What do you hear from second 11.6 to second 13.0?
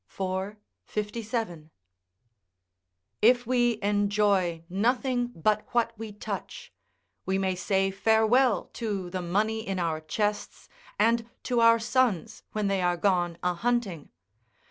sons when they are